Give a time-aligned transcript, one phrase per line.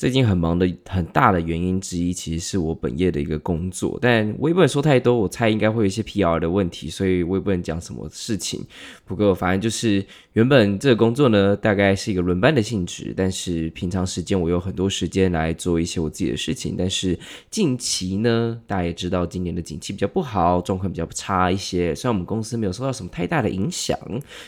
[0.00, 8.64] 最近很忙的很大的原因之一，其实是我本业的一个工作，但我也不能说太多，我猜应该会有一些 PR 的问题，所以我也不能讲什么事情。
[9.04, 10.02] 不过反正就是
[10.32, 16.76] 原本这个工作呢，大概是一个轮班的性质，但是平常时间我有很多时间来做一些我自己的事情。
[16.78, 17.18] 但是
[17.50, 21.94] 近期呢，大家也知道今年的景气比较不好，状况比较差一些。
[21.94, 23.98] 虽然我们公司没有受到什么太大的影响，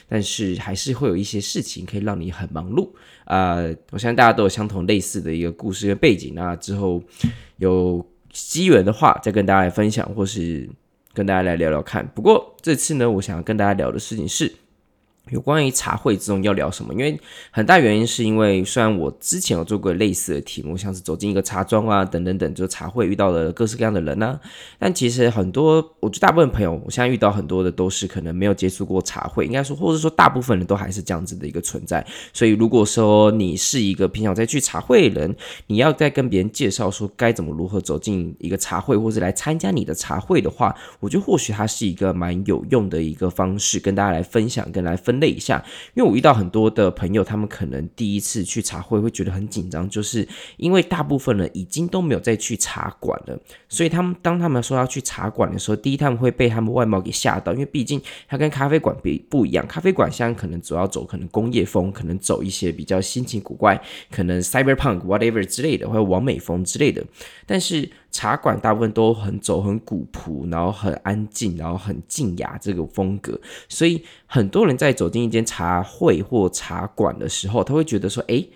[0.09, 2.89] 但是还是会有一些事情可以让你很忙碌。
[3.25, 6.35] 啊、呃，我相信大家都有相同类似的一个故事跟背景。
[6.35, 7.03] 那之后
[7.59, 10.69] 有机缘的话，再跟大家来分享，或是
[11.13, 12.07] 跟大家来聊聊看。
[12.15, 14.53] 不过这次呢，我想要跟大家聊的事情是。
[15.31, 16.93] 有关于茶会之中要聊什么？
[16.93, 17.19] 因为
[17.53, 24.39] 很大原因是因为，虽然我之前有做过类似的题目，像是走进一个茶庄啊，等等等，就茶会遇到的各式各样的人啊，
[24.81, 32.05] 但其实很多，我觉得大部分朋友，我现在遇到很多的都是可能没有接触过茶会，应该说，或者说大部分人都还是这样子的一个存在。
[32.33, 35.37] 所以如果说你是一个平常在去茶会的人，
[35.69, 45.12] 你要再跟别人介绍说该怎么如何走进一个茶会，或者来参加你的茶会的话，我觉得或许它是一个蛮有用的一个方式，跟大家来分享，跟来分。
[45.13, 63.79] 分类一下，因为我遇到很多的朋友，他们可能第一次去茶会会觉得很紧张，就是因为大部分人已经都没有再去茶馆了，所以他们当他们说要去茶馆的时候，第一他们会被他们外貌给吓到，因为毕竟它跟咖啡馆比不一样，咖啡馆现在可能主要走可能工业风，可能走一些比较新奇古怪，
[64.11, 67.05] 可能 cyberpunk whatever 之类的，或者完美风之类的，
[67.45, 67.91] 但是。
[68.13, 78.47] 茶馆大部分都很走很古朴，然后很安静，然后很静雅这个风格，所以很多人在走进一间茶会或茶馆的时候，他会觉得说：“诶，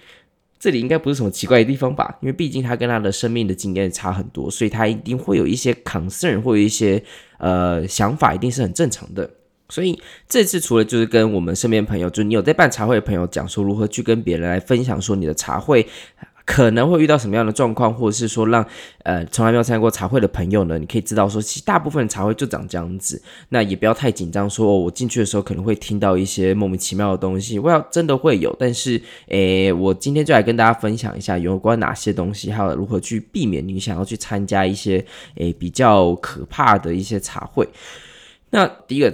[0.58, 7.02] 这里应该不是什么奇怪的地方吧？”因为毕竟他跟他的生命的经验差很多，所以他一定会有一些 concern 或有一些
[7.38, 9.30] 呃想法，一定是很正常的。
[9.70, 15.86] 所以这次除了就是跟我们身边朋友，就是你有在办茶会的朋友讲说如何去跟别人来分享说你的茶会。
[16.46, 18.64] 可能会遇到什么样的状况，或者是说让
[19.02, 23.20] 呃从来没有参加过茶会的朋友呢，你可以知道说，其实大部分茶会就长这样子。
[23.48, 27.58] 那也不要太紧张，说、哦、我进去的时候可能会听到一些莫名其妙的东西。
[27.58, 37.68] 我要真的会有，但是诶，我今天就来跟大家分享一下有关哪些东西，还有如何去避免你想要去参加一些诶比较可怕的一些茶会。
[38.50, 39.12] 那第一个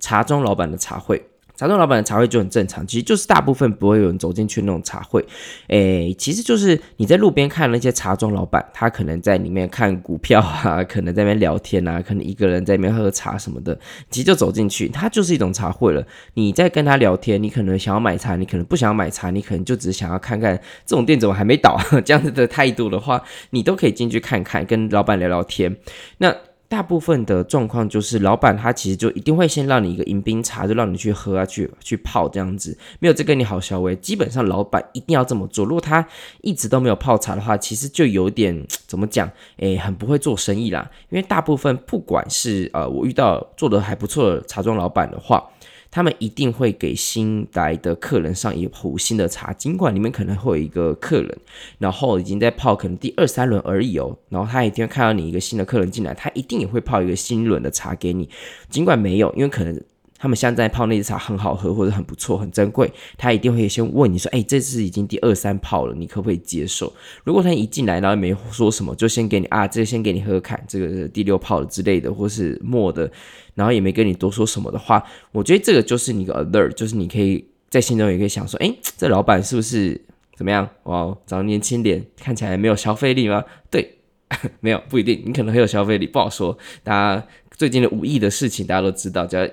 [0.00, 1.22] 茶庄老板的茶会。
[1.62, 5.24] 茶庄老板的茶会就很正常，其实就是大部分不会有人走进去那种茶会，
[5.68, 13.78] 诶、其实就是你在路边看那些茶庄老板，他可能在里面看股票啊， 可能在那边聊天啊，可能一个人在那边喝茶什么的，
[14.10, 16.04] 其实就走进去，他就是一种茶会了。
[16.34, 25.76] 你在跟他聊天，你可能想要买茶，你可能不想要买茶，你可能就只是想要看看这种店怎么还没倒， 这样子的态度的话，你都可以进去看看，跟老板聊聊天。
[26.18, 26.34] 那
[26.72, 33.94] 大部分的状况就是，老板他其实就一定会先让你一个迎宾茶，就让你去喝啊，去去泡这样子，没有这个你好消微。
[33.96, 35.66] 基本上老板一定要这么做。
[35.66, 36.02] 如果他
[36.40, 40.90] 一直都没有泡茶的话，其实就有点怎么讲，诶，很不会做生意啦。
[41.10, 45.46] 因为大部分不管是呃，我遇到做的还不错的茶庄老板的话。
[45.92, 51.38] 他们一定会给新来的客人上一壶新的茶，尽管里面可能会有一个客人，
[51.78, 58.28] 然后已经在泡可能第二三轮而已哦，然后他一定会看到你一个新的客人进来，他一定也会泡一个新轮的茶给你，
[58.70, 59.80] 尽管没有，因为可能。
[60.22, 62.88] 他们现在泡那支茶很好喝，或者很不错、很珍贵，
[63.18, 66.92] 他一定会先问你说：“哎、欸，这次已经第二三泡了，你可不可以接受？”
[67.24, 73.10] 如果他一进来然后没说什么，就先给你啊，这先给你喝喝看，这个是第六泡了之类的，或是末的，
[73.56, 80.00] 然后也没跟你多说什么的话，我觉得这个就是你个 alert，就是你可以在心中也可以想说：“哎、欸，这老板是不是
[80.36, 80.68] 怎么样？
[80.84, 83.98] 哇，长得年轻点，看起来没有消费力吗？”对，
[84.60, 86.56] 没有不一定，你可能很有消费力，不好说。
[86.84, 89.48] 大家最近的五亿的事情，大家都知道，只要。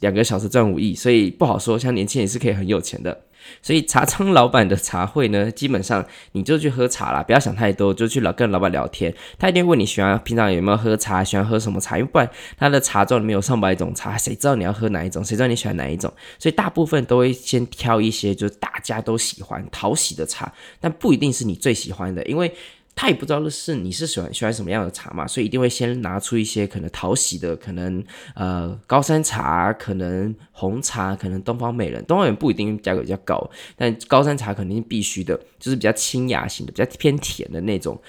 [0.00, 1.78] 两个小时赚五亿，所以不好说。
[1.78, 3.22] 像年轻人是可以很有钱的，
[3.62, 9.14] 所以茶庄老板的茶会呢，基本上你就去喝茶啦，不要想太多，就去老跟老板聊天。
[9.38, 15.24] 他一定问你喜欢平常有没有喝茶，喜欢喝什么茶，因为不然他的茶庄里面有上百种茶，谁知道你要喝哪一种？
[15.24, 16.12] 谁知道你喜欢哪一种？
[16.38, 22.54] 所以大部分都会先挑一些就是大家都喜欢、讨喜的茶，但不一定是你最喜欢的，因为。
[22.94, 28.02] 他也不知道的是你是喜欢喜欢什么样的茶嘛，所以一定会先拿出一些可能讨喜的，可能
[28.34, 38.00] 呃高山茶，可能红茶，可能东方美人，东方美人不一定价格比较高，但高山茶肯定是必须的，就是比较清雅型的，比较偏甜的那种。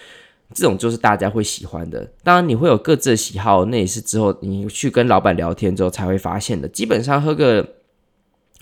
[0.54, 2.08] 这种就是大家会喜欢的。
[2.22, 6.68] 当然你会有各自的喜好，那也是之后你去跟老板聊天之后才会发现的。
[6.68, 7.68] 基本上喝个，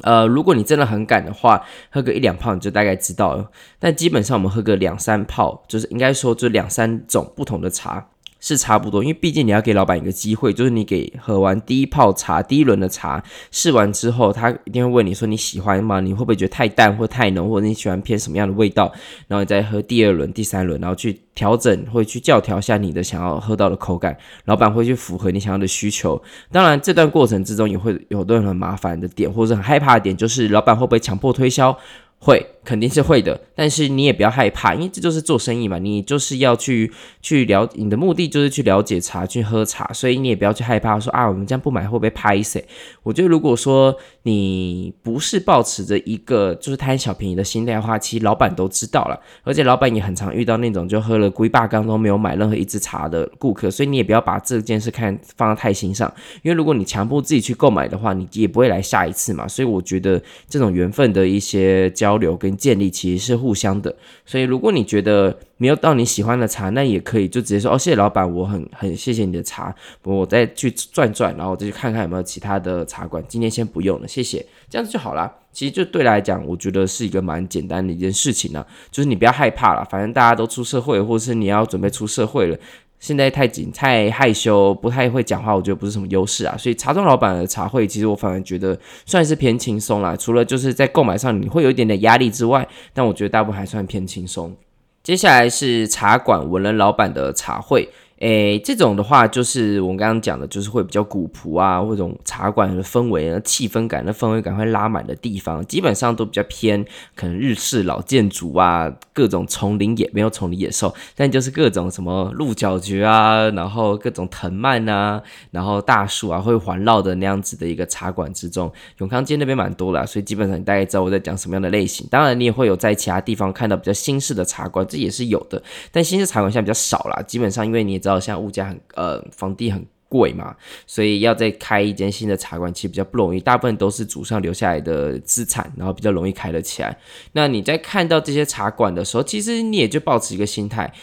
[0.03, 3.49] 呃，如果你真的很赶的话，喝个一两泡你就大概知道了。
[3.79, 8.10] 但基本上我们喝个两三泡，就是应该说就两三种不同的茶。
[8.41, 16.01] 是差不多，因为毕竟你要给老板一个机会，就是你给喝完第一泡茶、第一轮的茶试完之后，他一定会问你说你喜欢吗？
[16.01, 18.91] 你会不会觉得太淡或太浓，或者你喜欢偏什么样的味道？
[19.27, 26.21] 然后你再喝第二轮、第三轮，然后去调整，会去校调一下你的想要喝到的口感，老板会去符合你想要的需求。
[26.51, 31.77] 当然，这段过程之中也会有很多很麻烦的点，或者很害怕的点，就是老板会不会强迫推销？
[32.23, 36.91] 会，肯定是会的，但是你也不要害怕，因为这就是做生意嘛，你就是要去
[37.21, 42.63] 去了，你的目的就是去了解茶，去喝茶，所以你也不要去害怕说啊，我们这样不买会不会拍谁？
[43.03, 56.13] 我觉得如果说你不是抱持着一个就是贪小便宜的心态的话，其实老板都知道了，而且老板也很常遇到那种就喝了龟霸缸都没有买任何一支茶的顾客，所以你也不要把这件事看放在太心上，
[56.43, 61.71] 因为如果你强迫自己去购买的话，你也不会来下一次嘛，所以我觉得这种缘分的一些。
[61.91, 63.95] 交流跟建立其实是互相的，
[64.25, 75.31] 所以如果你觉得没有到你喜欢的茶，那也可以就直接说哦，谢谢老板，我很很谢谢你的茶，我再去转转，然后再去看看有没有其他的茶馆，今天先不用了，谢谢，这样子就好啦。
[75.53, 82.57] 其实就对来讲，我觉得是一个蛮简单的一件事情呢，就是你不要害怕了，反正大家都出社会，或者是你要准备出社会了。
[83.01, 86.55] 现在太紧、太害羞、不太会讲话，我觉得不是什么优势啊。
[86.55, 90.15] 所以茶庄老板的茶会，其实我反而觉得算是偏轻松啦。
[90.15, 94.55] 除了就是在购买上你会有一点点压力之外，但我觉得大部分还算偏轻松。
[95.03, 97.89] 接下来是茶馆文人老板的茶会。
[98.21, 106.85] 诶，这种的话就是我们刚刚讲的，就是会比较古朴啊，或者茶馆的氛围啊、气氛感、的氛围感会拉满的地方，基本上都比较偏
[107.15, 115.19] 可能日式老建筑啊，各种丛林野没有丛林野兽，但就是各种什么鹿角蕨啊，然后各种藤蔓啊，
[115.49, 122.05] 然后大树啊会环绕的那样子的一个茶馆之中，永康街那边蛮多的，所以基本上你大概知道我在讲什么样的类型。
[122.11, 125.59] 当然，你也会有在其他地方看到比较新式的茶馆，这也是有的，
[125.91, 128.10] 但新式茶馆现在比较少啦，基本上因为你也知道。
[128.19, 130.55] 像物价很呃，房地很贵嘛，
[130.85, 136.97] 所以要再开一间新的茶馆其实比较不容易，大部分都是祖上留下来的资产，然后比较容易开得起来。
[137.31, 140.93] 那你在看到这些茶馆的时候，其实你也就保持一个心态。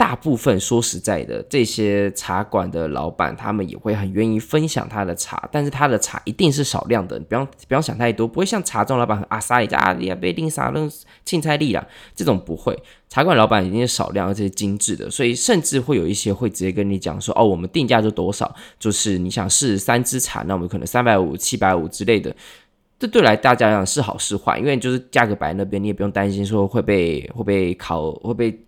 [0.00, 10.88] 大部分说实在的，这些茶馆的老板，他们也会很愿意分享他的茶，但是他的茶一定是少量的，你不要不要想太多，不会像茶庄老板很阿莎一家啊，你被定啥那
[11.26, 12.74] 青菜粒啦，这种不会。
[13.10, 22.34] 茶馆老板一定是少量而且精致的，所以甚至会有一些会直接跟你讲说，哦，我们定价就多少，就是你想试三支茶，那我们可能三百五、七百五之类的。
[22.98, 28.58] 这对来大家来讲是好是坏，因为就是价格摆在那边，你也不用担心说会被会被考会被。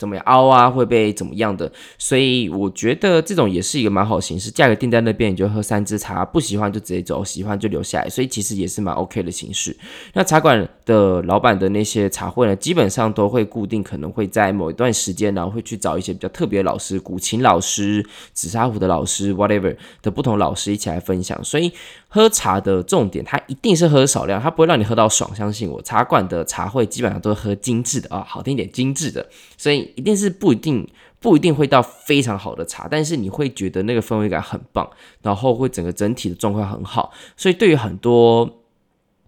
[0.00, 1.70] 怎么凹啊，会被怎么样的？
[1.98, 8.08] 所以我觉得这种也是一个蛮好的形式，价格定在那边，你就喝三支茶，不喜欢就直接走，喜欢就留下来。
[8.08, 9.76] 所以其实也是蛮 OK 的形式。
[10.14, 21.38] 那茶馆的老板的那些茶会呢，基本上都会固定，可能会在某一段时间，然后会去找一些比较特别的老师，古琴老师、紫砂壶的老师，whatever 的不同老师一起来分享。
[21.44, 21.70] 所以。
[22.12, 25.32] 喝茶的重点，它一定是喝少量，它不会让你喝到爽。
[25.32, 29.24] 相信我，茶馆的茶会基本上都是喝精致的啊、好听一点，精致的。
[29.56, 30.86] 所以一定是不一定
[31.20, 34.88] 不一定会到非常好的茶，但是你会觉得那个氛围感很棒，
[35.22, 37.12] 然后会整个整体的状况很好。
[37.36, 38.62] 所以对于很多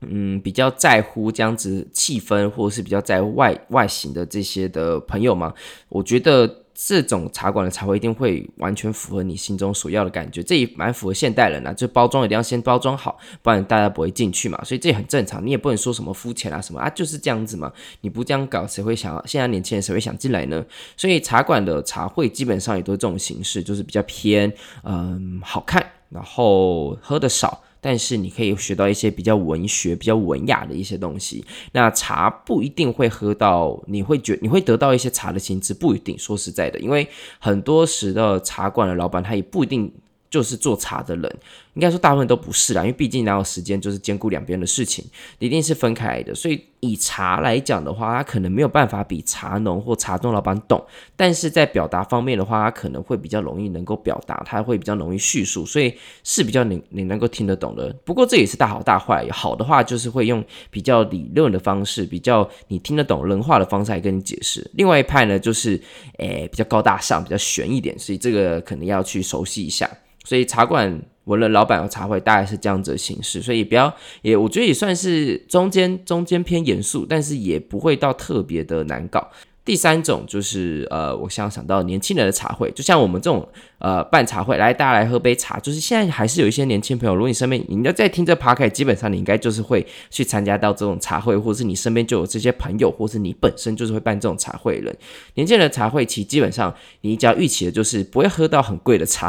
[0.01, 5.55] 嗯比较在乎这样子气氛，或者是比较在乎外外形的这些的朋友嘛，
[5.89, 6.62] 我觉得。
[6.75, 19.23] 这种茶馆的茶会一定会完全符合你心中所要的感觉，这也蛮符合现代人啊，就包装一定要先包装好，不然大家不会进去嘛，所以这也很正常，你也不能说什么肤浅啊什么啊，就是这样子嘛，你不这样搞，谁会想？
[19.27, 20.65] 现在年轻人谁会想进来呢？
[20.97, 24.53] 所以茶馆的茶会基本上也都是这种形式，就是比较偏
[24.85, 27.63] 嗯好看，然后喝的少。
[27.83, 31.45] 但是你可以学到一些比较文学、比较文雅的一些东西。
[31.73, 36.19] 那茶不一定会喝到，你会觉你会得到一些茶的情致，不一定。
[36.19, 37.07] 说实在的，因为
[37.39, 39.93] 很多时的茶馆的老板他也不一定。
[40.33, 41.39] 就是做茶的人，
[41.75, 45.05] 应该说大部分都不是啦，因为毕竟哪有时间就是兼顾两边的事情，
[45.39, 46.35] 一定是分开来的。
[46.35, 50.83] 所以以茶来讲的话，他可能没有办法比茶农或茶庄老板懂，
[51.17, 57.93] 但是在表达方面的话，他可能会比较容易能够表达，他会比较容易叙述，所以是比较你你能够听得懂的。
[58.03, 64.67] 不过这也是大好大坏，好的话就是会用比较理论的方式，比较你听得懂人话的方式来跟你解释。
[64.73, 65.79] 另外一派呢，就是
[66.17, 69.87] 诶、比较高大上，比较悬一点，所以这个可能要去熟悉一下。
[70.25, 79.31] 所以茶馆文人老板和茶会大概是这样子的形式，所以不要也，我觉得也算是中间中间偏严肃，但是也不会到特别的难搞。
[79.65, 94.99] 第三种就是呃，我想想到年轻人的茶会，就像我们这种呃办茶会，来大家来喝杯茶，就是现在还是有一些年轻朋友，如果你身边你要在听这 p o c a 基本上你应该就是会去参加到这种茶会，或是你身边就有这些朋友，或是你本身就是会办这种茶会的人。
[95.35, 99.29] 年轻人的茶会其实基本上你只要预期的就是不会喝到很贵的茶，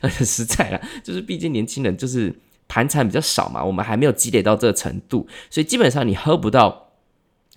[0.00, 2.32] 很实在啦，就是毕竟年轻人就是
[2.68, 6.83] 盘缠比较少嘛，我们还没有积累到这个程度，所以基本上你喝不到。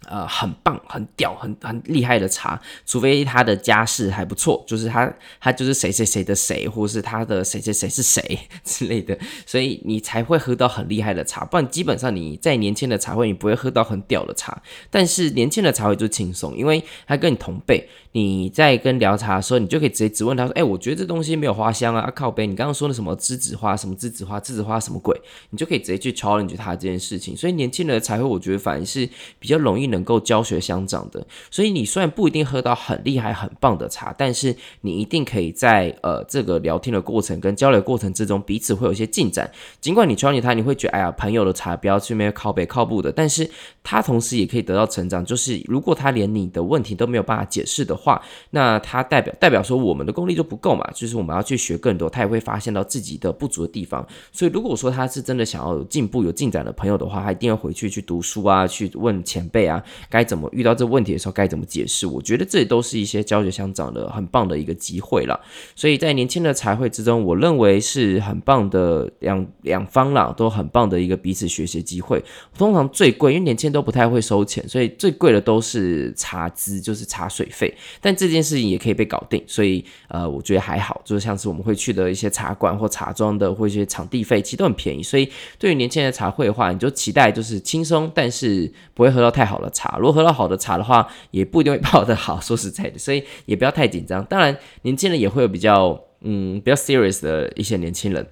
[0.06, 5.12] 呃，很棒、很屌、很很厉害的茶，除非他的家世还不错，就是他
[5.42, 11.44] 他就是谁谁谁的谁，或是他的谁谁谁是谁 之类的，所以你才会喝到很厉害的茶。
[11.46, 14.62] 不然基本上你在年轻的茶会，你不会喝到很屌的茶。
[14.92, 27.36] 但是年轻的茶会就轻松，因为他跟你同辈，你在跟聊茶的时候，你就可以直接质问他说：“哎、我觉得这东西没有花香啊，啊靠杯，你刚刚说的什么栀子花，什么栀子花，栀子花什么鬼？”你就可以直接去 challenge 他这件事情。
[27.36, 30.08] 所以年轻人的茶会，我觉得反而是比较容易能。
[30.08, 39.52] 够教学相长的，所以你虽然不一定喝到很厉害、很棒的茶，但是你一定可以在呃这个聊天的过程跟交流过程之中，彼此会有一些进展。
[39.82, 43.50] 尽管你教你他，你会觉得哎呀，朋友的茶不要去那边靠北靠步的，但是
[43.84, 45.26] 他同时也可以得到成长。
[45.26, 54.08] 就是如果他连你的问题都没有办法解释的话，那他代表代表说我们的功力就不够嘛，就是我们要去学更多，他也会发现到自己的不足的地方。
[54.32, 59.77] 所以如果说他是真的想要有进步、有进展的朋友的话，他一定要回去去读书啊，去问前辈啊。
[60.10, 62.06] 该怎么遇到这问题的时候该怎么解释？
[62.08, 65.40] 我觉得这都是一些教学相长的很棒的一个机会了。
[65.76, 72.24] 所以在年轻的茶会之中，我认为是很棒的两两方啦，都很棒的一个彼此学习机会。
[72.58, 77.74] 通常最贵，因为年轻人都不太会收钱，所以最贵的都是茶资，就是茶水费。
[78.02, 81.02] 但这件事情也可以被搞定，所以呃，我觉得还好。
[81.06, 85.04] 就是像是我们会去的一些茶馆或茶庄的，或一些场地费，其实都很便宜。
[85.04, 89.98] 所以对于年轻人的茶会的话，你就期待就是轻松，但是不会喝到太好了茶。
[89.98, 92.40] 如果喝到好的茶的话，也不一定会泡得好。
[92.40, 94.24] 说实在的，所以也不要太紧张。
[94.26, 98.26] 当然，年轻人也会有比较嗯比较 serious 的一些年轻人，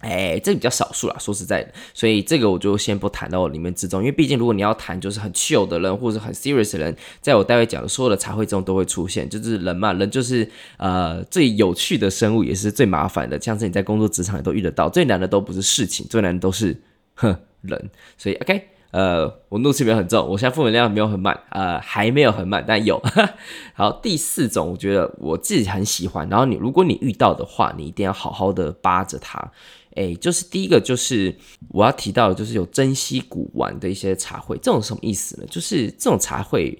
[0.00, 1.16] 哎，这比较少数啦。
[1.18, 9.28] 说实在的，所以这个我就先不谈到里面之中，因为毕竟如果你要谈就是很 chill 的人或者很 serious 的人，在我待会讲的所有的茶会中都会出现。
[9.28, 13.40] 就是人嘛，人就是呃最有趣的生物，也是最麻烦的。
[13.40, 16.78] 像是你在工作职场也都遇得到，最难的都不是事情，最难的都是
[17.14, 17.90] 哼人。
[18.18, 18.73] 所以 OK。
[18.94, 23.02] 呃，我怒气没有很重，我现在负能量没有很满，呃，还没有很满，但有。
[23.74, 26.28] 好，第四种，我觉得我自己很喜欢。
[26.28, 29.50] 然后你，如果你遇到的话，你一定要好好的扒着它。
[29.96, 31.34] 哎，就是第一个，就是
[31.70, 35.46] 我要提到的，就是有珍稀古玩的一些茶会，这种什么意思呢？
[35.50, 36.78] 就是这种茶会。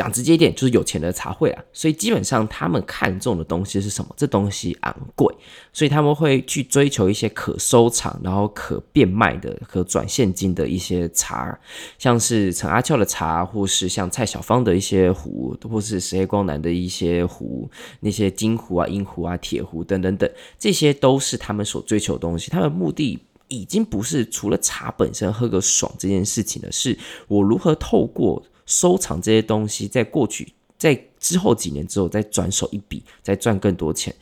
[0.00, 4.14] 讲直接一点，就是有钱的茶会啊，所以基本上他们看中的东西是什么？
[4.16, 5.30] 这东西昂贵，
[5.74, 11.58] 所以他们会去追求一些可收藏，然后可变卖的、可转现金的一些茶，
[11.98, 22.50] 像是陈阿俏的茶，或是像蔡小芳的一些壶，或是石黑光南的一些壶，那些金壶啊、银壶啊、铁壶等等等，这些都是他们所追求的东西。
[22.50, 26.96] 他们目的已经不是除了茶本身喝个爽这件事情了，是
[27.28, 28.42] 我如何透过。
[28.70, 34.14] 收藏这些东西，在过去，在之后几年之后，再转手一笔，再赚更多钱。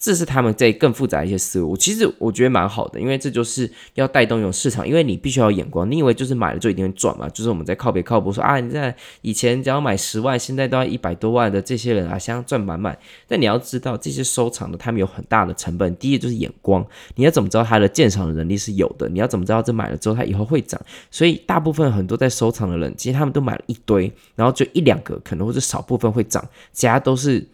[0.00, 5.88] 这是他们在更复杂一些思路，其实我觉得蛮好的，因为这就是要带动一种市场，因为你必须要眼光。
[5.90, 7.28] 你以为就是买了就一定会赚嘛？
[7.28, 12.98] 就是我们在靠北靠不说啊，你在以前只要买十万，现在都要一百多万的这些人啊，现在赚满满。
[13.28, 15.94] 但你要知道，这些收藏的他们有很大的成本。
[15.96, 16.82] 第一就是眼光，
[17.16, 19.06] 你要怎么知道他的鉴赏的能力是有的？
[19.10, 20.80] 你要怎么知道这买了之后他以后会涨？
[21.10, 26.42] 所以大部分很多在收藏的人，其实他们都买了一堆，然后就一两个可能或者少部分会涨，
[26.72, 27.46] 其他都是。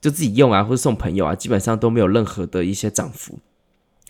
[0.00, 3.38] 就自己用啊，或者送朋友啊，基本上都没有任何的一些涨幅。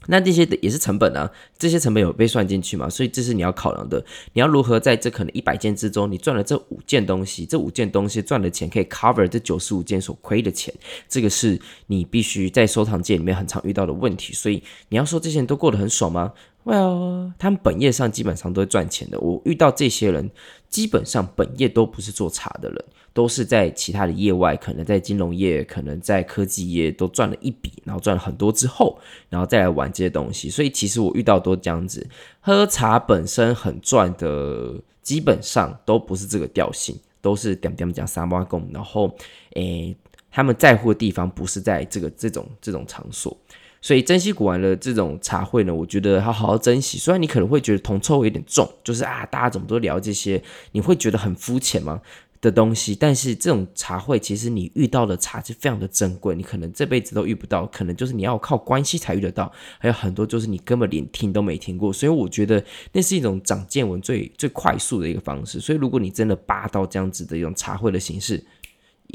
[0.06, 2.88] 那这些也是成本啊，这些成本有被算进去嘛？
[2.88, 4.02] 所以这是你要考量的。
[4.32, 10.72] 你要如何在这可能一百件之中，你赚了这五件东西，这五件东西赚的钱可以 cover 这九十五件所亏的钱，
[11.06, 14.32] 这个是你必须在收藏界里面很常遇到的问题。
[14.32, 16.32] 所以你要说这些人都过得很爽吗
[16.64, 19.20] ？Well，他们本业上基本上都会赚钱的。
[19.20, 20.30] 我遇到这些人，
[20.70, 22.84] 基本上本业都不是做茶的人。
[23.12, 28.98] 都是在其他的业外，可能在金融业，可能在科技业都赚了一笔，然后赚了很多之后，
[29.28, 30.48] 然后再来玩这些东西。
[30.48, 32.06] 所以其实我遇到都这样子，
[32.40, 38.68] 喝茶本身很赚的，基本上都不是这个调性，都是点点讲三八共。
[38.72, 39.12] 然后，
[39.54, 39.96] 诶，
[40.30, 43.36] 他们在乎的地方不是在这个这种这种场所。
[43.82, 46.98] 所以珍惜古玩的这种茶会呢，我觉得要好好珍惜。
[46.98, 52.02] 虽然你可能会觉得铜臭味有点重，就是啊，大家怎么都聊这些，你会觉得很肤浅吗？
[52.40, 65.60] 的东西，但是这种茶会，其实你遇到的茶是非常的珍贵，你可能这辈子都遇不到，可能就是你要靠关系才遇得到，还有很多就是你根本连听都没听过，所以我觉得那是一种长见闻最最快速的一个方式。
[65.60, 68.42] 所以如果你真的扒到这样子的一种茶会的形式，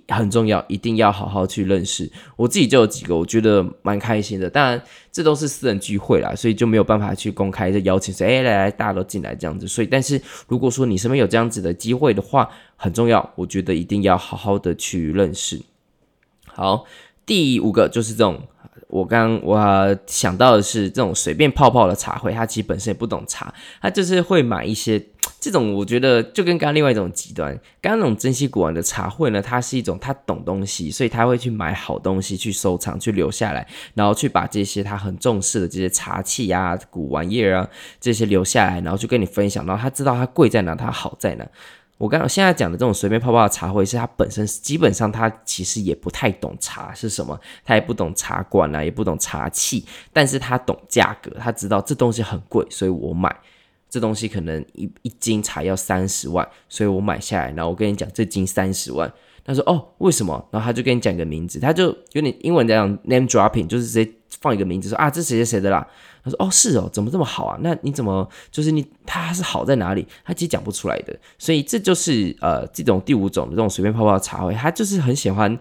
[0.08, 2.12] 很重要，一定要好好去认识。
[2.36, 4.50] 我自己就有几个，我觉得蛮开心的。
[4.50, 9.68] 当然，这都是私人聚会啦，所以就没有办法去公开的邀请说，哎，来来，大家都进来这样子。
[9.68, 15.62] 所以，但是如果说你身边有这样子的机会的话，很重要，我觉得一定要好好的去认识。
[16.46, 16.86] 好，
[17.26, 18.42] 第五个就是这种。
[18.88, 25.04] 我刚我想到的是这种随便泡泡的茶会，他其实本身也不懂茶，他就是会买一些
[25.46, 37.70] 这种，我觉得就跟刚刚另外一种极端，刚刚那种珍稀古玩的茶会呢，它是一种他懂东西，所以他会去买好东西去收藏，去留下来，然后去把这些他很重视的这些茶器啊、古玩意儿啊
[38.02, 41.48] 这些留下来，然后去跟你分享，然后他知道它贵在哪，它好在哪。
[42.00, 53.34] 我刚刚现在讲的这种随便泡泡的茶会，是他本身基本上他其实也不太懂茶是什么，他也不懂茶馆啊，也不懂茶器，但是他懂价格，他知道这东西很贵，所以我买
[53.90, 59.12] 这东西可能一一斤才要三十万，所以我买下来，然后我跟你讲这斤三十万，
[59.44, 60.34] 他说哦为什么？
[60.52, 65.88] 然后他就跟你讲个名字，他就有点英文这样 name dropping，就是直接放一个名字说啊这谁谁谁的啦。
[66.24, 67.56] 他说：“哦，是哦，怎么这么好啊？
[67.62, 70.08] 那你怎么就是你他是好在哪里？
[70.24, 71.16] 他其实讲不出来的。
[71.38, 75.56] 所以这就是呃这种第五种的这种随便泡泡茶会，他就是很喜欢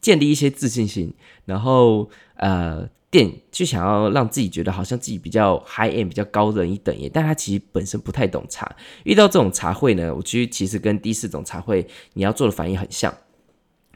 [0.00, 7.10] 建立一些自信心，然后呃店就想要让自己觉得好像自己比较 high end，比较高人一等耶。
[7.12, 8.70] 但他其实本身不太懂茶。
[9.04, 13.12] 遇到这种茶会呢，我觉得其实跟第四种茶会你要做的反应很像，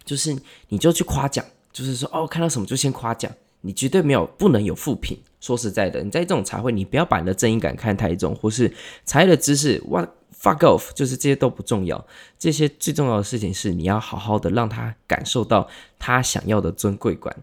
[0.05, 0.37] 就是
[0.69, 8.73] 你就去夸奖，就是说哦看到什么就先夸奖，你绝对没有不能有负评。”说实在的，你在这种茶会，你不要把你的正义感看太重，或是
[9.05, 10.09] 茶叶的知识，what
[10.41, 12.07] fuck off，就是这些都不重要。
[12.39, 17.37] 这些最重要的事情是，你要好好的让他感受到他想要的尊贵感。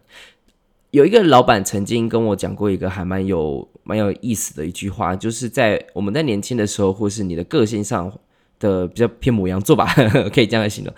[0.91, 8.11] 有一个老板曾经跟我讲过一个还蛮有蛮有意思的一句话，就是在我们在年轻的时候，或是你的个性上
[8.59, 9.85] 的比较偏母羊座吧，
[10.33, 10.93] 可以这样来形容。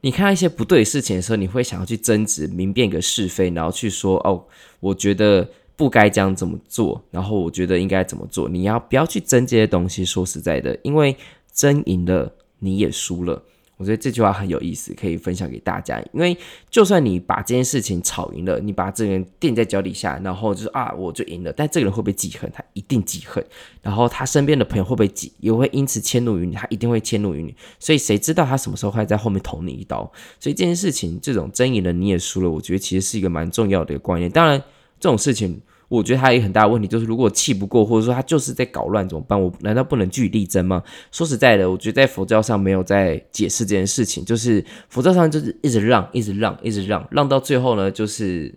[0.00, 4.44] 你看到一些不对的事情的时候，你会想要去争执、明辨个是非，然后去说哦，
[4.80, 5.48] 我觉得。
[5.78, 8.48] 不该这样怎么做，然后我觉得应该怎么做。
[8.48, 10.06] 你要不要去争这些东西？
[10.06, 11.14] 说实在的，因为
[11.52, 13.42] 争赢了你也输了。
[13.76, 16.02] 我觉得这句话很有意思，可以分享给大家。
[16.12, 16.36] 因为
[16.70, 21.52] 就算你把这件事情吵赢了，你把这个人垫在脚底下，然后就是啊，我就赢了。
[21.52, 22.50] 但这个人会不会记恨？
[22.54, 23.44] 他一定记恨。
[23.82, 25.32] 然后他身边的朋友会不会记？
[25.40, 26.54] 也会因此迁怒于你？
[26.54, 27.54] 他一定会迁怒于你。
[27.78, 30.10] 所以谁知道他什么时候会在后面捅你一刀？
[30.40, 34.30] 所以这件事情，这种争赢了你也输了，我觉得其实是一个蛮重要的一个观念。
[34.30, 34.62] 当然。
[34.98, 39.40] 这种事情，我觉得他有一很大的问题，就是如果气不过，或者说他就是在搞乱，怎么办？
[39.40, 40.82] 我难道不能据理力争吗？
[41.12, 48.52] 说实在的，我觉得在佛教上没有在解释这件事情，就是佛教上就是一直让，一直让，一直让，让到最后呢，就是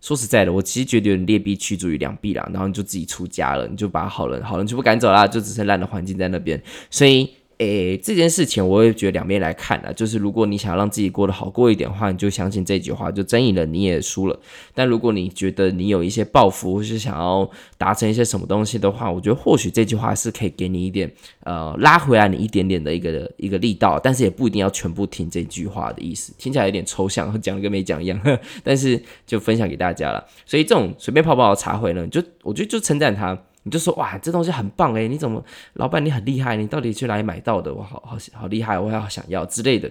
[0.00, 7.30] 说实在的，我其实觉得有点劣币驱逐于良币啦，然后你就自己出家了，你就把好人好人全部赶走啦，就只剩烂的环境在那边，所以。
[7.62, 14.38] 诶，这件事情我也觉得两边来看啊，就是如果你想要让自己过得好过一点的话，你就相信这句话，就争赢了你也输了。
[14.74, 17.48] 但如果你觉得你有一些抱负，或是想要
[17.78, 21.10] 达成一些什么东西的话，我觉得或许这句话是可以给你一点
[21.44, 28.20] 呃拉回来你一点点的一个一个力道，但是也不一定要全部听这句话的意思，听起来有点抽象，讲的跟没讲一样。
[28.64, 30.26] 但是就分享给大家了。
[30.46, 33.38] 所以这种随便泡泡的茶会呢，就我觉得就称赞他。
[33.64, 35.44] 你就说哇，这东西很棒诶，你怎么，
[35.74, 37.72] 老板你很厉害，你到底去哪里买到的？
[37.72, 39.90] 我好好好厉害，我也好想要之类的。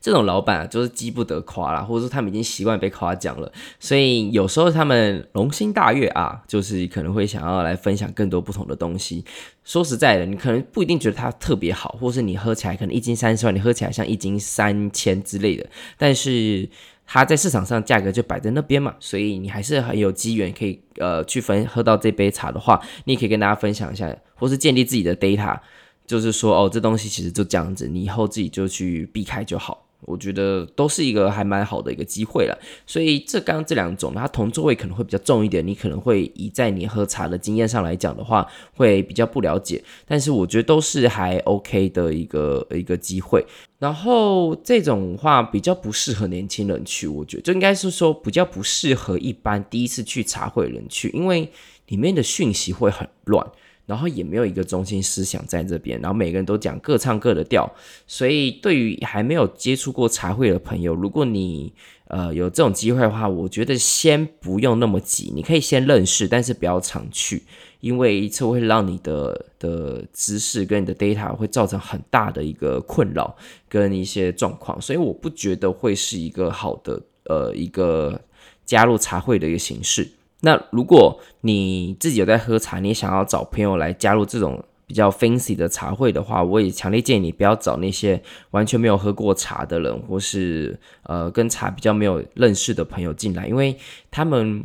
[0.00, 9.24] 这种老板啊，就是积不得夸啦，或者说他们已经习惯被夸奖了，所以有时候他们龙心大悦啊，就是可能会想要来分享更多不同的东西。
[9.64, 15.66] 说实在的，你可能不一定觉得它特别好，或是你喝起来可能一斤三十万，你喝起来像一斤三千之类的，
[15.98, 16.68] 但是。
[17.06, 25.58] 它在市场上价格就摆在那边嘛，所以你还是很有机缘可以呃去分喝到这杯茶的话，你也可以跟大家分享一下，或是建立自己的 data，
[26.06, 29.86] 就是说哦，这东西其实就这样子，你以后自己就去避开就好。
[30.06, 43.44] 我觉得都是一个还蛮好的一个机会了，所以这刚刚这两种，它同座位可能会比较重一点，你可能会以在你喝茶的经验上来讲的话，会比较不了解，但是我觉得都是还 OK 的一个一个机会。
[43.78, 51.50] 然后这种话比较不适合年轻人去，我觉得就应该是说比较不适合一般第一次去茶会的人去，因为
[51.88, 53.46] 里面的讯息会很乱。
[53.86, 57.70] 然后也没有一个中心思想在这边，然后每个人都讲各唱各的调，
[58.06, 61.72] 所以对于还没有接触过茶会的朋友，如果你
[62.08, 67.42] 呃有这种机会的话，我觉得先不用那么急，你可以先认识，但是不要常去，
[67.80, 73.36] 因为一次会让你的的知识跟你的 data 会造成很大的一个困扰
[73.68, 78.18] 跟一些状况，所以我不觉得会是一个好的呃一个
[78.64, 80.08] 加入茶会的一个形式。
[80.44, 93.76] 那如果你自己有在喝茶，你想要找朋友来加入这种比较 fancy 的茶会的话，我也强烈建议你不要找那些完全没有喝过茶的人，或是呃跟茶比较没有认识的朋友进来，因为
[94.10, 94.62] 他们。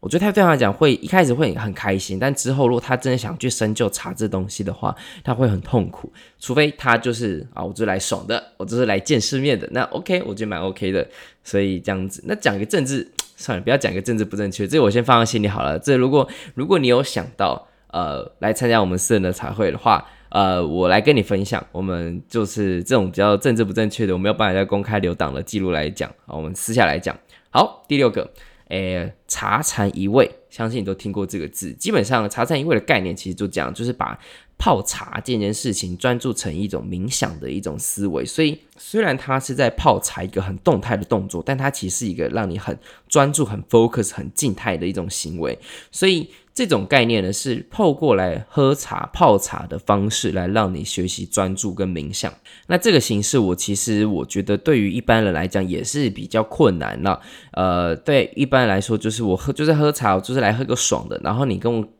[0.00, 6.12] 我觉得他对他来讲会一开始会很开心，但之后如果他真的想去深究茶这东西的话，他会很痛苦。
[6.38, 11.08] 除非他就是啊，我就是来爽的，我就是来见世面的，那 OK，我觉得蛮 OK 的。
[11.42, 15.78] 所以这样子，那讲一个政治 算了，不要讲一个政治不正确，这我先放在心里好了。
[15.78, 27.16] 这如果如果你有想到呃来参加我们私人的茶会的话，呃，我来跟你分享，我们就是这种比较政治不正确的，我没有办法在公开留档的记录来讲，好，我们私下来讲。
[27.50, 28.30] 好，第六个。
[28.68, 31.72] 诶，茶禅一味，相信你都听过这个字。
[31.72, 34.16] 基本上，茶禅一味的概念其实就这样，就是把
[34.56, 38.24] 泡茶这件事情专注成一种冥想的一种思维。
[38.24, 45.58] 所以，虽然它是在泡茶一个很动态的动作，但它其实是一个让你很专注、很 focus、很静态的一种行为。
[45.90, 46.30] 所以。
[46.56, 52.32] 这种概念呢，是透过来喝茶、泡茶的方式来让你学习专注跟冥想。
[52.68, 57.20] 那这个形式，我其实我觉得对于一般人来讲也是比较困难了。
[57.54, 61.20] 呃，对一般来说，就是我喝就是喝茶，我就是来喝个爽的。
[61.24, 61.86] 然后你跟我。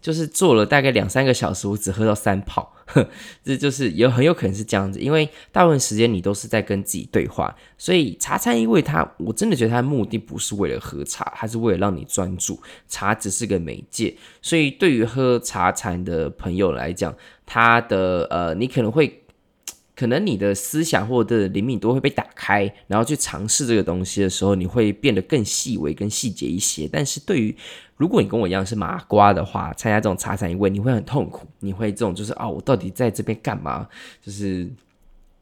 [0.00, 2.72] 就是做了大概两三个小时，我只喝到三泡，
[3.42, 17.12] 这就是有很有可能是这样子，因为大部分时间你都是在跟自己对话，所以茶餐，因为它我真的觉得它的目的不是为了喝茶，它是为了让你专注，茶只是个媒介，所以对于喝茶禅的朋友来讲，
[17.44, 19.24] 他的呃，你可能会。
[19.98, 26.88] 可能你的思想或者灵敏度会被打开，然后去尝试这个东西的时候，你会变得更细微、更细节一些。
[26.92, 27.52] 但是对于
[27.96, 33.88] 如果你跟我一样是麻瓜的话，参加这种茶禅一味，你会很痛苦，你会这种就是啊、哦，我到底在这边干嘛？
[34.24, 34.70] 就是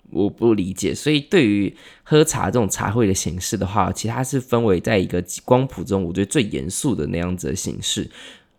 [0.08, 0.94] 我不理解。
[0.94, 8.10] 所以对于喝茶这种茶会的形式的话，其实它是分为在一个光谱中，我觉得最严肃的那样子的形式。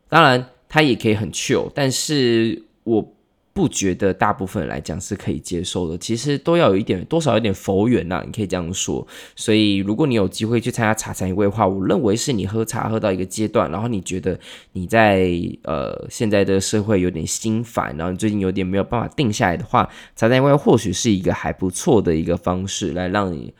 [0.07, 3.13] 当然，它也可以很 chill，但是我。
[3.57, 9.07] 不觉得大部分来讲是可以接受的，其实都要有一点多少有点佛缘呐，你可以这样说。
[9.35, 14.39] 所以如果你有机会去参加茶禅一味的话，我认为是你喝茶喝到一个阶段，然后你觉得
[14.73, 15.27] 你在
[15.63, 23.51] 呃现在的社会有点心烦，然后最近有点没有办法定下来的话，茶禅一味或许是一个还不错的一个方式来让你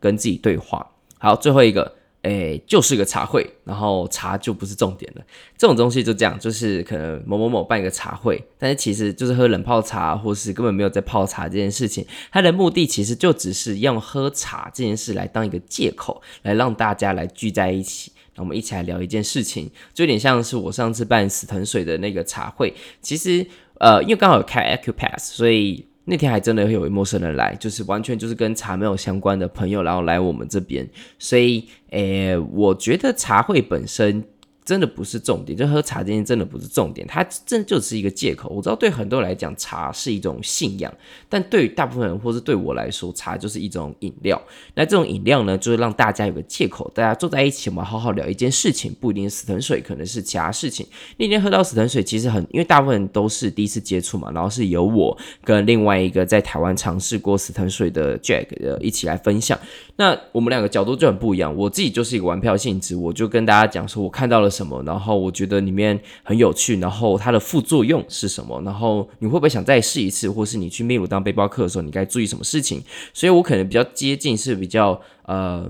[0.00, 0.84] 跟自己对话。
[1.18, 1.94] 好，最后一个。
[2.24, 5.22] 诶，就是个茶会，然后茶就不是重点了。
[5.58, 12.06] 这种东西就这样，就是可能某某某办一个茶会，但是其实就是喝冷泡茶，或是根本没有在泡茶这件事情。
[12.32, 22.74] 它的目的其实就只是用喝茶这件事来当一个借口，来让大家来聚在一起，那我们一起来聊一件事情，就有点像是我上次办死藤水的那个茶会。
[23.02, 23.46] 其实，
[23.78, 25.86] 呃，因为刚好有开 Acupass，所以。
[26.04, 30.88] 那天还真的会有陌生人来，就是完全就是跟茶没有相关的朋友，然后来我们这边，
[31.18, 34.24] 所以，诶、我觉得茶会本身。
[34.64, 38.48] 真的不是重点，就喝茶这件真的不是重点，它真就是一个借口。
[38.48, 40.92] 我知道对很多人来讲，茶是一种信仰，
[41.28, 44.40] 但对于大部分人或是对我来说，茶就是一种饮料。
[44.74, 50.86] 那这种饮料呢，就是让大家有个借口，大家坐在一起，我们好好聊一件事情，不一定是死藤水，可能是其他事情。
[51.18, 59.58] 那天喝到死藤水，其实很，因为大部分人都是第一次接触嘛，然后是由我跟另外一个在台湾尝试过死藤水的 Jack 的一起来分享。
[59.96, 72.80] 那我们两个角度就很不一样，我自己就是一个玩票性质，我就跟大家讲说我看到了什么，然后我觉得里面很有趣，然后它的副作用是什么，然后你会不会想再试一次，或是你去秘鲁当背包客的时候，你该注意什么事情？
[73.12, 75.68] 所以我可能比较接近是比较呃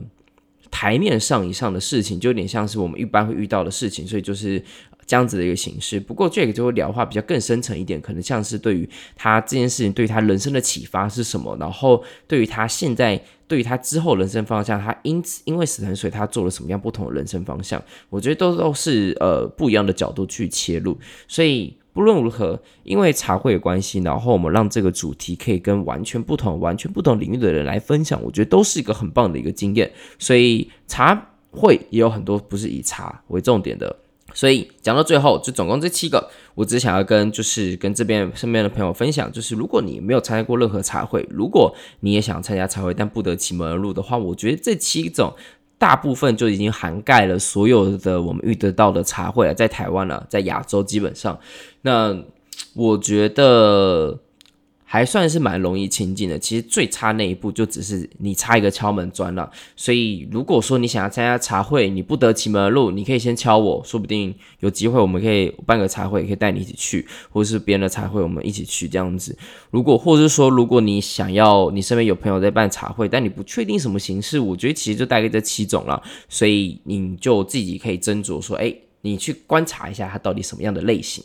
[0.70, 4.62] 台面上以上的事情，就有点像是我们一般会遇到的事情，所以就是。
[5.06, 20.96] 这样子的一个形式，不过 Jack 就会聊话比较更深层一点，可能像是对于他这件事情对于他人生的启发是什么，然后对于他现在对于他之后人生方向，他因此因为死藤水他做了什么样不同的人生方向，我觉得都都是呃不一样的角度去切入，
[21.28, 33.96] 所以不论如何，因为茶会的关系，然后我们让这个主题可以跟完全不同、完全不同领域的人来分享，我觉得都是一个很棒的一个经验，所以茶会也有很多不是以茶为重点的。
[34.34, 45.32] 所以讲到最后，就总共这七个，我只想要跟就是跟这边身边的朋友分享，就是如果你没有参加过任何茶会，如果你也想参加茶会，但不得其门而入的话，我觉得这七种
[45.78, 51.38] 大部分就已经涵盖了所有的我们遇得到的茶会了，在台湾了，在亚洲基本上，
[51.82, 52.14] 那
[52.74, 54.18] 我觉得。
[54.94, 59.50] 还算是蛮容易亲近的，其实最差那一步就只是你差一个敲门砖了。
[59.74, 69.36] 所以如果说你想要参加茶会，你不得其门而入，你可以先敲我，说不定有机会我们可以办个茶会，可以带你一起去，或者是别人的茶会我们一起去这样子。
[69.72, 76.00] 如果或者是说，如果你想要你身边有朋友在办茶会，但你不确定什么形式，我觉得其实就大概这七种了。
[76.28, 81.24] 所以你就自己可以斟酌说，哎，你去观察一下它到底什么样的类型。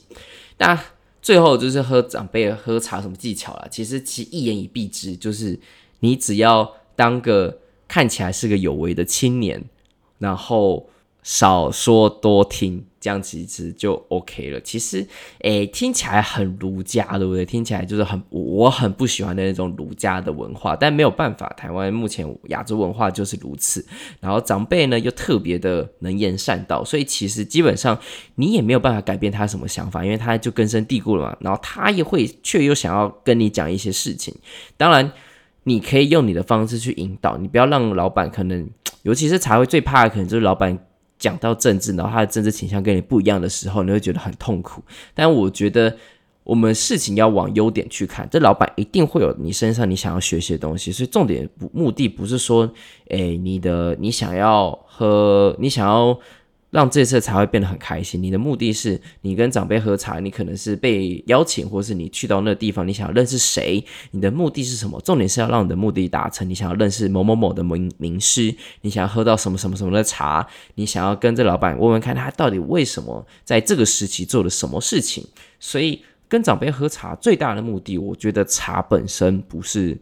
[0.58, 0.84] 那。
[1.21, 5.60] 最后就是喝长辈喝茶什么技巧啦，其实其一言以蔽之，就是
[5.99, 9.63] 你只要当个看起来是个有为的青年，
[10.17, 10.89] 然后
[11.30, 12.84] 少说多听。
[13.00, 14.60] 这样其实就 OK 了。
[14.60, 15.08] 其实，
[15.39, 17.46] 诶，听起来很儒家，对不对？
[17.46, 23.86] 听起来就是很我很不喜欢的那种儒家的文化，但没有办法，台湾目前亚洲文化就是如此。
[24.20, 27.98] 然后长辈呢又特别的能言善道，所以其实基本上
[28.36, 31.38] 你也没有办法改变他什么想法，因为他就根深蒂固了嘛。
[31.39, 34.36] 然后他也会却又想要跟你讲一些事情。
[34.76, 35.10] 当然，
[35.63, 38.70] 你可以用你的方式去引导，你不要让老板可能，
[39.04, 40.78] 尤其是茶会最怕的可能就是老板。
[41.19, 44.82] 讲到政治，然后他的政治倾向跟你不一样的时候，你会觉得很痛苦。
[45.13, 45.95] 但我觉得
[46.43, 50.91] 我们事情要往优点去看，这老板一定会有你身上你想要学习的东西。
[50.91, 52.71] 所以重点不目的不是说，
[53.10, 56.17] 诶，你的你想要和，你想要。
[56.71, 58.21] 让这次茶会变得很开心。
[58.21, 63.84] 你的目的是你跟长辈喝茶，你可能是被邀请，或是你去到那个地方，你想要认识谁？
[64.12, 65.01] 你的目的是什么？
[65.01, 66.47] 重点是要让你的目的达成。
[66.47, 75.25] 你想要认识某某某的名名师，你想要喝到什么什么什么的茶，你想要跟这老板问问看他到底为什么在这个时期做了什么事情。
[75.60, 79.97] 所以跟长辈喝茶最大的目的，我觉得茶本身不是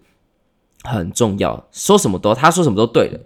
[0.84, 3.20] 很重要，说什么都他说什么都对了。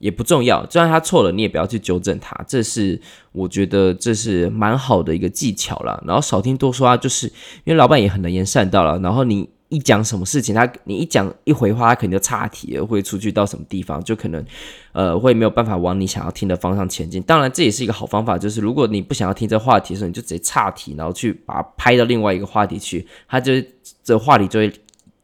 [0.00, 2.34] 也不重要，就算他错了，你也不要去纠正他。
[2.48, 2.98] 这是
[3.32, 6.02] 我觉得这是蛮好的一个技巧啦。
[6.06, 7.26] 然后少听多说啊，就是
[7.64, 8.98] 因为老板也很能言善道了。
[9.00, 14.42] 然后你一讲什么事情，他你一讲一回话，他肯定就岔题了，会出去到什么地方，就可能
[14.92, 17.22] 呃会没有办法往你想要听的方向前进。
[17.24, 23.52] 当然这也是一个好方法，就是如果你不想要听这话题的时候，你就直接岔题，然后去把它拍到另外一个话题去，他就
[24.02, 24.72] 这话题就会。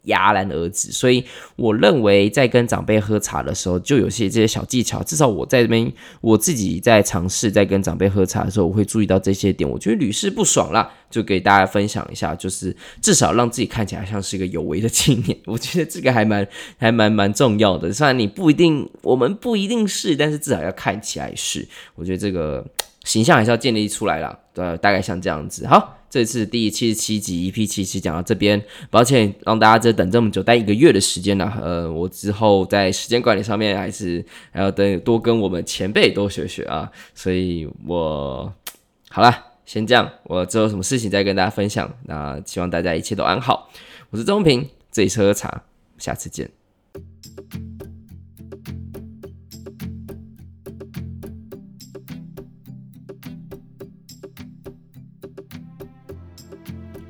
[0.07, 1.25] 戛然而止，所以
[1.57, 5.03] 我认为在跟长辈喝茶的时候，就有些这些小技巧。
[5.03, 9.69] 至少我在这边，我自己在尝试在跟长辈喝茶的时候，我会注意到这些点。
[9.69, 15.37] 我觉得屡试不爽啦，就给大家分享一下，就是至少让自己看起来像是一个有为的青年。
[15.47, 16.47] 我觉得这个还蛮
[16.79, 17.92] 还蛮蛮重要的。
[17.92, 21.66] 虽然你不一定，我们不一定是，但是至少要看起来是。
[21.95, 22.64] 我觉得这个
[23.05, 24.38] 形象还是要建立出来啦。
[24.55, 25.66] 对，大概像这样子。
[25.66, 25.95] 好。
[26.16, 31.52] 这次第七十七集 EP 七七讲到这边，抱歉让大家这等这么久，待一个月的时间呢。
[31.61, 36.90] 呃，我之后在时间管理上面还是还要等多跟我们前辈多学学啊。
[37.14, 38.50] 所以我
[39.11, 39.31] 好了，
[39.66, 41.94] 先这样，我之后什么事情再跟大家分享。
[42.07, 43.70] 那希望大家一切都安好。
[44.09, 45.64] 我是钟平，这里是喝茶，
[45.98, 46.48] 下次见。